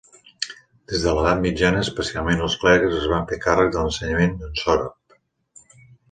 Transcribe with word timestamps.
Des 0.91 1.03
de 1.07 1.11
l'edat 1.17 1.41
mitjana, 1.41 1.83
especialment 1.87 2.41
els 2.47 2.55
clergues 2.63 2.95
es 3.01 3.05
va 3.11 3.19
fer 3.31 3.39
càrrec 3.43 3.69
de 3.75 3.83
l'ensenyament 3.83 4.33
en 4.47 4.57
sòrab. 4.63 5.15